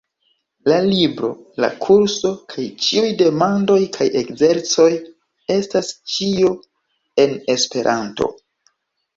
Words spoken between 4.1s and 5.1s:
ekzercoj